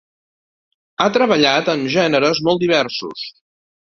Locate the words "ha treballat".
1.03-1.69